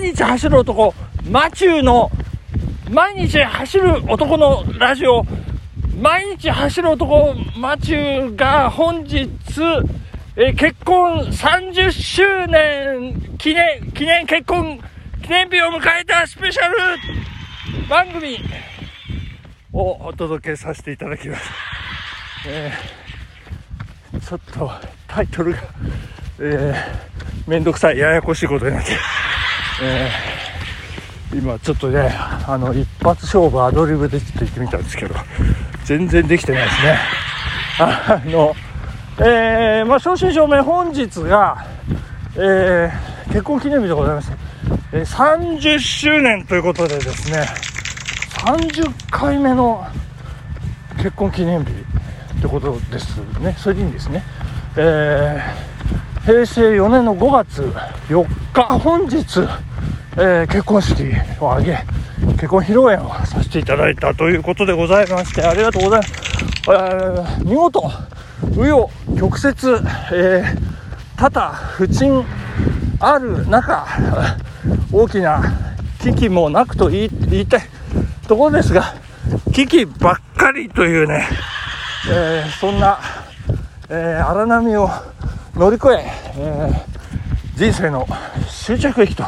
[0.00, 0.94] 毎日走る男、
[1.28, 2.10] マチューの、
[2.90, 5.26] 毎日走る男のラジオ、
[6.00, 9.28] 毎日走る男、マチューが本日、
[10.36, 14.80] え結婚30周年記念、記念結婚
[15.22, 18.38] 記念日を迎えたスペシャル番組
[19.70, 21.50] をお届けさせていただきます。
[22.48, 23.00] えー
[24.26, 24.70] ちょっと
[25.06, 25.58] タイトルが、
[26.40, 28.92] えー、めんどくさい、ややこしいことになって、
[29.82, 30.40] えー
[31.32, 35.14] 今ちょっとね、あの、一発勝負アドリブでちょっと言ってみたんですけど、
[35.84, 36.98] 全然できてないですね。
[37.78, 38.56] あの、
[39.20, 41.64] えー、まあ、正真正銘本日が、
[42.34, 44.36] えー、結婚記念日でございまして、
[44.92, 47.46] えー30周年ということでですね、
[48.44, 49.86] 30回目の
[50.96, 53.54] 結婚記念日ってことですね。
[53.56, 54.24] それでいいんですね。
[54.76, 55.69] えー
[56.24, 57.62] 平成4年の5月
[58.08, 59.40] 4日、本日、
[60.16, 61.04] えー結婚式
[61.40, 61.78] を挙げ、
[62.32, 66.12] 結婚披露宴をさせていただいたということでございまして、ありがとうございます。
[66.68, 67.80] えー見事、
[68.52, 69.54] 紆余曲折、
[70.12, 70.70] えー
[71.16, 72.24] 多々不沈
[72.98, 73.86] ある中、
[74.92, 75.42] 大きな
[76.02, 77.62] 危機もなくと言い言いたい
[78.26, 78.94] ところですが、
[79.52, 81.26] 危機ばっかりというね、
[82.10, 82.98] えーそんな、
[83.88, 84.90] えー荒波を
[85.54, 86.04] 乗り越え
[86.36, 86.90] えー
[87.56, 88.06] 人生の
[88.48, 89.24] 終着駅と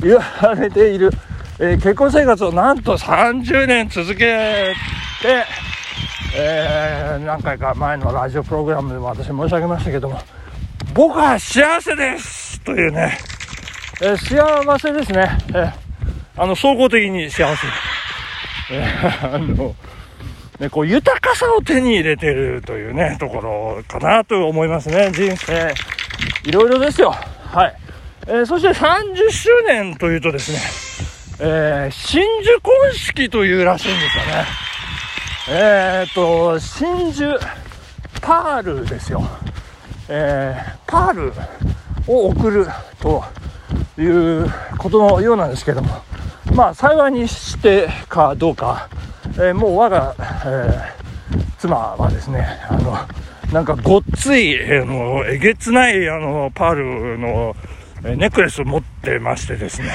[0.00, 1.10] 言われている、
[1.58, 4.74] えー結婚生活をなんと30年続けて、
[6.36, 10.20] えー何回か前のラジオプログラムでも私申し上げましたけども、
[10.92, 13.16] 僕は幸せですというね、
[14.02, 15.38] えー幸せですね。
[15.48, 15.72] えー
[16.38, 17.66] あの、総合的に幸せ。
[18.72, 19.74] えーあの、
[20.60, 25.10] ね、こう、豊かさを手に入れてるというね、ところかなと思いますね。
[25.12, 25.74] 人生、
[26.44, 27.10] いろいろですよ。
[27.10, 27.76] はい。
[28.28, 30.58] えーそして30周年というとですね、
[31.40, 34.44] えー真珠婚式というらしいんですよね。
[35.48, 37.38] えーっと、真珠
[38.20, 39.22] パールですよ。
[40.08, 41.32] えーパール
[42.06, 42.66] を送る
[43.00, 43.22] と
[43.98, 46.02] いうことのようなんですけども、
[46.54, 48.88] まあ幸いにしてかどうか、
[49.36, 50.14] えーもう我が、
[50.44, 51.06] えー
[51.58, 52.96] 妻はですね、あの、
[53.52, 57.56] なんかごっつい、あの、えげつない、あの、パールの、
[58.04, 59.88] えネックレスを持ってましてですね、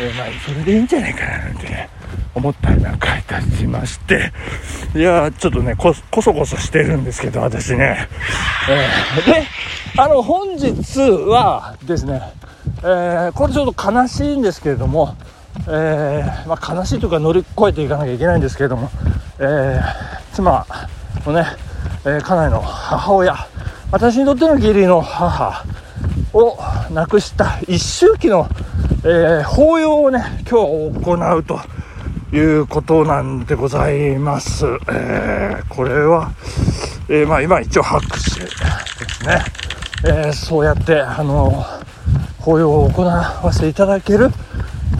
[0.00, 1.90] えまあ、それでいいんじゃないかななんてね、
[2.34, 4.32] 思ったりなんかいたしまして、
[4.94, 8.08] いや、ちょっとね、こ、こそこそしてるんですけど、私ね。
[8.70, 9.46] えーで、
[9.98, 12.22] あの、本日はですね、
[12.82, 15.16] えーこれちょっと悲しいんですけれども、
[15.68, 18.90] えーまあ、悲しいというか乗り越えていかなきゃいけないんですけれども、
[19.38, 20.64] えー妻
[21.26, 21.46] のね、
[22.04, 23.36] えー家内の母親、
[23.90, 25.64] 私にとっての義理の母
[26.32, 26.56] を
[26.92, 28.48] 亡くした一周期の、
[29.04, 30.60] えー法要をね、今
[30.92, 31.60] 日行うと
[32.34, 34.66] いうことなんでございます。
[34.88, 36.30] えーこれは、
[37.08, 39.42] えーまあ今一応拍手ですね。
[40.04, 41.64] えーそうやって、あの
[42.38, 44.30] 法要を行わせていただける、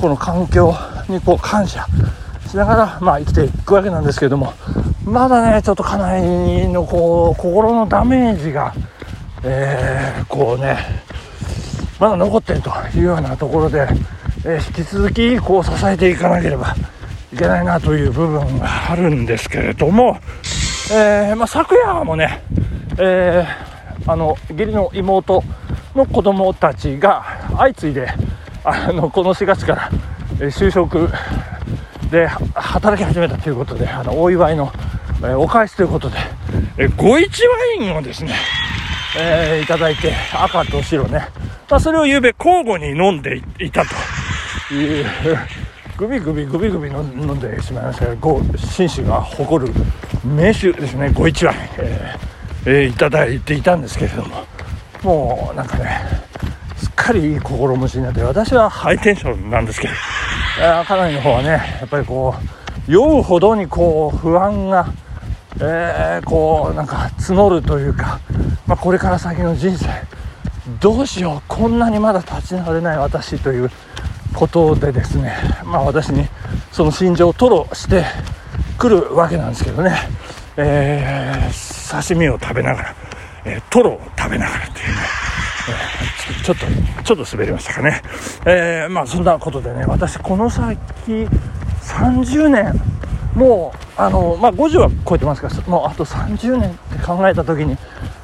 [0.01, 0.75] この環境
[1.09, 1.87] にこう感謝
[2.49, 4.53] しながら、まあ生きていくわけなんですけれども、
[5.05, 8.75] まだね、ちょっと家内のこう、心のダメージが、
[9.43, 10.79] えーこうね、
[11.99, 13.89] まだ残ってるというようなところで、
[14.45, 16.75] えー引き続きこう支えていかなければ
[17.33, 20.19] いけないなという部分があるんですけれども、
[20.93, 22.43] えーまあ、昨夜もね、
[22.99, 23.45] え
[24.07, 25.45] あの義理の妹
[25.95, 27.25] の子供たちが
[27.57, 28.09] 相次いで
[28.65, 29.91] あのこの4月から、
[30.39, 31.09] 就職
[32.11, 34.73] で働き始めたということであのお祝いの、
[35.39, 36.17] お返しということで、
[36.77, 38.35] えー、5一ワインをですね
[39.19, 41.29] えーいただいて赤と白ね、
[41.69, 43.95] まあ、それを夕べ交互に飲んでいたと。
[44.73, 45.07] いう
[45.97, 48.07] グビグビグビグビ飲んでしまいました。
[48.07, 49.75] が紳士が誇る
[50.25, 51.09] 名酒ですね。
[51.09, 54.45] 5一ワイン、えーえーいただいていたんですけれども。
[55.03, 55.99] もうなんかね
[57.01, 59.95] かり心持ちになって私はハイテンションなんですけど。
[60.61, 62.35] えー家内の方はねやっぱりこ
[62.89, 64.87] う酔うほどにこう不安が
[65.61, 68.19] えーこうなんか募るというか、
[68.67, 69.87] まあ、これから先の人生
[70.81, 73.71] どうしようこんなにまだ立ち直れない私という
[74.35, 76.29] ことでですねまあ私に
[76.73, 78.05] その心情を吐露して
[78.77, 79.97] くるわけなんですけどね、
[80.57, 82.95] えー刺身を食べながら、
[83.45, 85.20] えートロを食べながらというね、えー
[86.45, 86.67] ちょっと
[87.05, 88.03] ちょっと滑りましたかね、
[88.45, 90.79] えーまあそんなことでね私この先
[91.83, 92.81] 30年。
[93.35, 97.77] もうあの、まあ、50は超えてますからもうあと30年って考えた時に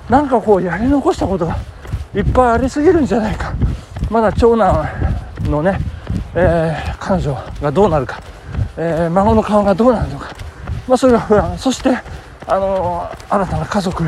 [0.08, 1.56] なんかこうやり残したことが
[2.14, 3.52] いっぱいありすぎるんじゃないか。
[4.10, 4.88] まだ長男
[5.44, 5.78] のね、
[6.34, 8.20] えー、彼女がどうなるか、
[8.76, 10.32] えー、孫の顔がどうなるのか、
[10.86, 11.58] まあ、それが不安。
[11.58, 11.90] そして、
[12.46, 14.04] あの新たな家族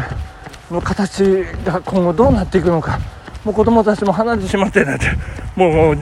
[0.71, 3.01] の形が今後どうなっていくのか。
[3.49, 5.07] もう子供たちも離れてしまってなんて
[5.57, 5.97] もう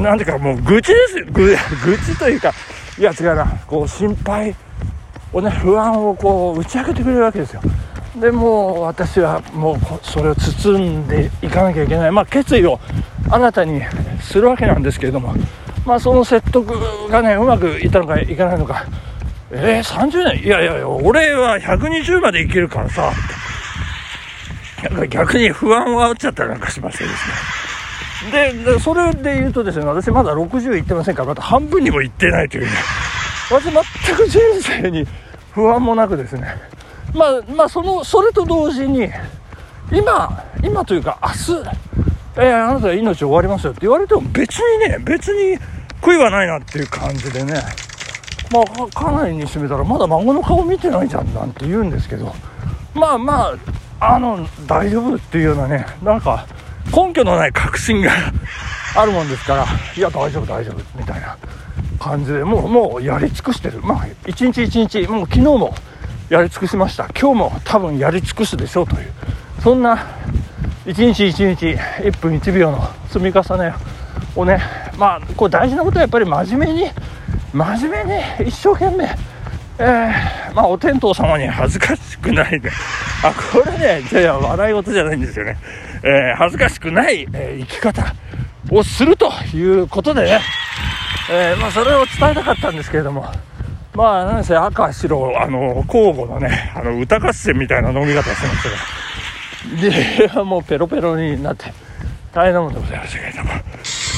[0.00, 1.26] なんていうかもう愚痴ですよ。
[1.30, 1.52] 愚
[2.00, 2.54] 痴というか
[2.98, 3.44] いや違うな。
[3.66, 4.56] こう心配
[5.34, 7.60] をね不安をこう打ち明けてくれるわけですよ。
[8.16, 12.80] でもう私はもうそれを包んでいかなきゃいけない、まあ、決意を
[13.30, 13.82] 新たに
[14.22, 15.34] するわけなんですけれども、
[15.84, 16.66] まあ、その説得
[17.10, 18.86] がねうまくいったのかいかないのか。
[19.50, 23.12] えー、30年いやいやいや俺は120までいけるからさ。
[24.82, 27.58] なんか逆に不安を煽っちゃったりなんかしましてですね
[28.64, 32.70] でそれで言うとですね私まだ60いってませんからまた半分にもいってないというね。
[33.50, 35.06] 私全く人生に
[35.52, 36.54] 不安もなくですね。
[37.14, 39.08] まあまあそのそれと同時に
[39.90, 41.70] 今今というか明日、
[42.36, 45.58] えー、あなたは命終わりますよって言われても別にね別に
[46.02, 47.54] 悔いはないなっていう感じでね。
[48.52, 52.34] まあ家内にしてみたらまだ孫の顔見てないじゃんなんて言うんですけど。
[52.94, 53.54] まあまあ
[54.00, 56.46] あの大丈夫っていうようなねなんか
[56.94, 58.10] 根拠のない確信が
[58.96, 59.66] あるもんですから
[59.96, 61.36] いや大丈夫大丈夫みたいな
[61.98, 63.80] 感じでもうもうやり尽くしてる。
[63.82, 65.74] まあ一日一日もう昨日も
[66.28, 67.08] やり尽くしました。
[67.18, 69.12] 今日も多分やり尽くすでしょうという
[69.62, 69.98] そんな
[70.86, 73.74] 一日一日1分1秒の積み重ね
[74.36, 74.62] をね
[74.96, 76.90] まあこれ大事なことはやっぱり真面目に
[77.52, 79.04] 真面目に一生懸命
[79.80, 82.70] えー、まあお天道様に恥ずかしくないで
[83.22, 85.56] あこれねじゃあ笑い事じゃないんですよね、
[86.04, 88.14] えー、恥ずかしくない、えー、生き方
[88.70, 90.40] をするということでね、
[91.30, 93.26] えまあ、それを伝えたかったんですけれども。
[93.94, 101.72] まあ、なんせ赤、白、あの、交互のね、あの、歌合戦みたいな飲み方してましたで、もうペロペロになって、
[102.32, 103.50] 大変なもんでございましたけれども。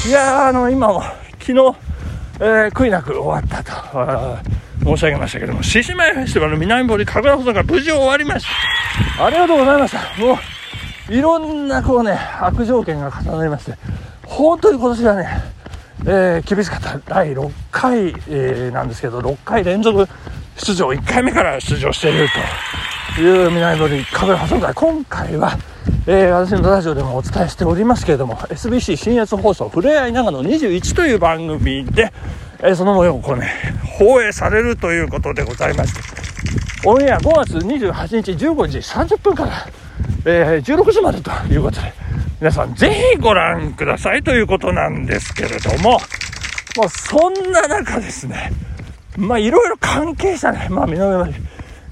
[0.07, 1.03] いやあの、今も、
[1.39, 1.77] 昨日、
[2.41, 2.45] え、
[2.75, 4.39] 悔いなく終わったと、
[4.85, 8.47] 申し上げましたけども、獅子舞フェスティバル南堀神楽細が無事終わりまし
[9.17, 9.27] た。
[9.27, 10.23] ありがとうございました。
[10.23, 10.39] も
[11.09, 13.75] う、いろんなこうね、悪条件が重なりまして、
[14.25, 15.61] 本当に今年はね、
[16.07, 20.09] えー、厳しかった第6回、えー、なんですけど6回連続
[20.57, 22.29] 出場1回目から出場している
[23.17, 25.59] という南堀カメラ発会今回は、
[26.07, 32.13] えー、私のラジオでもお伝えしておりますけれども SBC 新越放送ふれあい長野21という番組で、
[32.63, 33.51] えー、その模様をこうね
[33.99, 36.01] 放映されるということでございまして
[36.87, 39.67] オンエア5月28日15時30分から、
[40.25, 41.93] えー、16時までということで
[42.41, 45.99] 皆さんぜひご覧くださいということなんですけれども、
[46.79, 48.51] まあ、そんな中ですね、
[49.19, 51.35] まあ、いろいろ関係者ね、まあ、南町、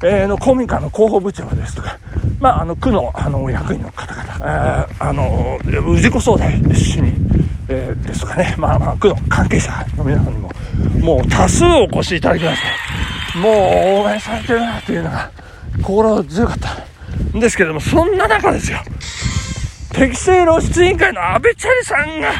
[0.04, 1.98] えー、の公民館の広報部長ですとか、
[2.40, 5.58] まあ、あの、区の、あの、役員の方々、えー、あの、
[5.98, 7.27] 氏子総代主任、
[7.70, 10.50] えー、ですかね、まあ、まあ、区の関係者の皆さんにも、
[11.00, 12.62] もう多数お越しいただきまし
[13.32, 13.52] て、もう
[14.06, 15.30] 応援されてるなというのが、
[15.82, 18.78] 心強かったんですけども、そんな中ですよ、
[19.92, 22.32] 適正露出委員会の安倍チャリさんが、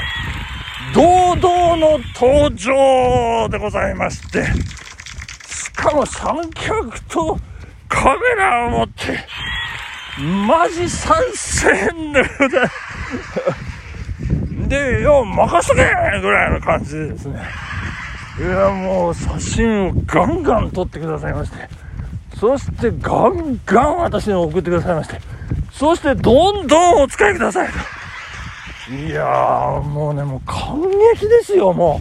[0.94, 4.46] 堂々の登場でございまして、
[5.46, 7.38] しかも三脚と
[7.86, 9.18] カメラを持って、
[10.46, 13.57] マジ参戦でございます。
[14.68, 17.40] で、よ、任せとけぐらいの感じでですね。
[18.38, 21.68] いや、もう写真をガンガン撮ってくださいまして、
[22.38, 25.20] そしてガンガン私に送ってくださいまして、
[25.72, 27.68] そしてどんどんお使いください。
[28.90, 30.80] いやー、もうね、もう感
[31.14, 32.00] 激ですよ、も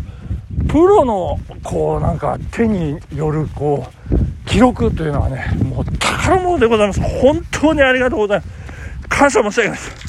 [0.63, 0.67] う。
[0.67, 7.01] プロの、こう、なんか手による、こう、記録というのはね、もう宝物でございます。
[7.01, 8.49] 本当にありがとうございます。
[9.09, 10.06] 感謝申し上げます。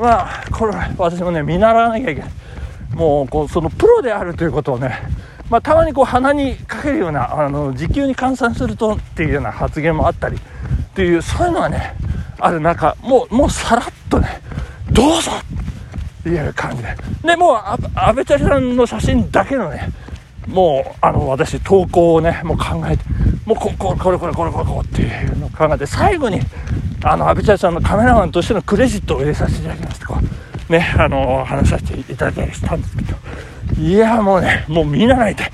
[0.00, 2.30] まあ、これ、私もね、見習わなきゃいけない。
[2.94, 4.98] もう、こう、そのプロであるということをね、
[5.50, 10.40] まあ、たまにこう鼻にかけるようなあの時給に換算するとっていうような発言もあったりっ
[10.92, 11.94] ていうそういうのはね
[12.38, 14.40] ある中、もう、もうさらっとね、
[14.92, 15.32] どうぞ
[16.20, 16.96] っていう感じで。
[17.24, 19.88] で、もう、安倍チャリさんの写真だけのね、
[20.46, 23.04] もう、あの、私、投稿をね、もう考えて、
[23.46, 26.40] もうこ、こ、これ、これ、これ、これ、これっていうのを考えて、最後に、
[27.02, 30.18] あの、安倍チャリさんのカメラマンとしてのクレジットを入れさせていただきまして、こ
[30.68, 33.16] う、ね、あの、話させていただいたりしたんですけど、
[33.80, 35.50] いや、もうね、もう見習いて、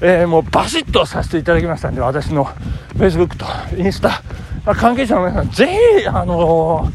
[0.00, 2.46] えー、もうバシッとさせていただきましたんで、私の
[2.96, 4.22] Facebook とインスタ、
[4.74, 5.68] 関係者の皆さん、ぜ
[6.00, 6.90] ひ、あの、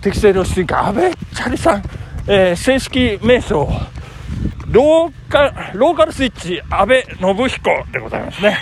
[0.00, 1.82] 適正量出委安倍チャリさん、
[2.26, 3.68] えー、正式名称、
[4.68, 8.56] ローカローカルスイッチ安倍信彦でございますね。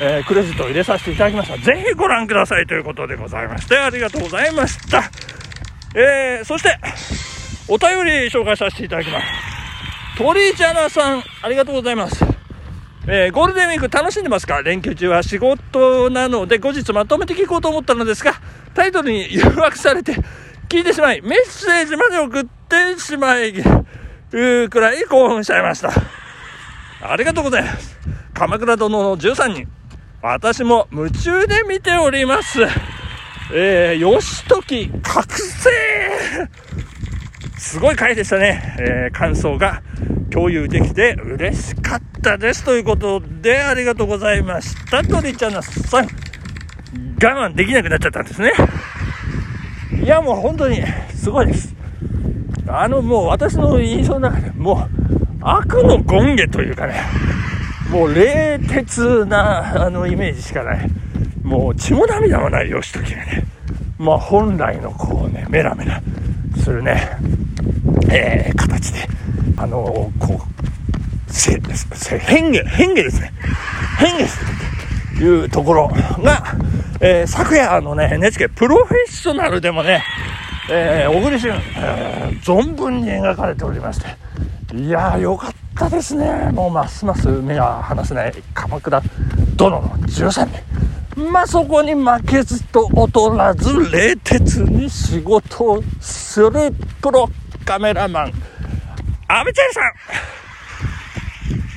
[0.00, 1.56] えー、クレジットを入れさせていただきました。
[1.58, 5.10] ぜひご覧くださいということでございまして、ありがとうございました。
[5.94, 6.78] えー、そして、
[7.68, 9.26] お便り紹介させていただきます。
[10.18, 12.24] 鳥ジャナさん、ありがとうございます。
[13.08, 14.62] えー、ゴールデンウィーク楽しんでますか？
[14.62, 18.34] 連休中は仕事なので後日まとめて聞こうと思ったのですが、
[18.74, 20.14] タイトルに 誘惑されて
[20.68, 25.90] 聞いてしまい、メッセージまで送ってしまい、うーくらい興奮しちゃいました。
[27.00, 27.96] ありがとうございます。
[28.34, 29.68] 鎌倉殿の13人。
[30.26, 32.60] 私も夢中で見ております。
[33.54, 35.70] えー、義時覚醒
[37.56, 38.76] すごい回でしたね。
[38.80, 39.82] えー、感想が
[40.32, 42.64] 共有できて嬉しかったです。
[42.64, 45.04] ということで、ありがとうございました。
[45.04, 46.08] とりちゃんさん、我
[47.48, 48.52] 慢できなくなっちゃったんですね。
[50.02, 50.82] いや、もう本当に、
[51.14, 51.72] すごいです。
[52.66, 57.00] あの、もう私の印象の中でもう、悪の権下というかね、
[57.90, 60.90] もう冷徹な、あの、イメージしかない。
[61.42, 63.44] もう血も涙もない義時がね、
[63.98, 66.02] まあ本来のこうね、メラメラ
[66.62, 67.16] するね、
[68.10, 69.08] えー、形で、
[69.56, 70.42] あのー、こ
[71.28, 71.60] う、せ、
[71.94, 73.32] せ、変化、変化ですね。
[73.98, 74.46] 変化する
[75.18, 76.42] というところが、
[77.00, 80.02] えー、昨夜のね、NHK プロフェッショナルでもね、
[80.70, 86.50] えー、小栗旬、えー、存分に描かれておりまして、いやー、よかったですね。
[86.52, 89.02] もうますます目が離せない鎌倉
[89.56, 90.48] 殿の13
[91.14, 91.30] 人。
[91.30, 97.28] まあ、そこに負けずと劣らず、冷徹に仕事をするプロ
[97.64, 98.32] カメラマン、
[99.28, 99.84] 阿部ちゃんさん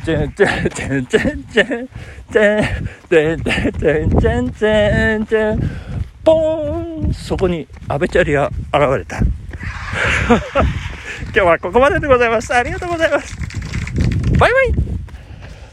[0.06, 1.90] チェンチェンチェンチェンチェン
[2.32, 2.64] チェン
[3.10, 5.60] チェンチェンチェンチェンチェンチェン
[6.24, 9.28] ポーンそこに阿部チャリが現れた今
[11.34, 13.59] 日はここまででございますありがとうございます
[14.40, 14.99] Bye bye.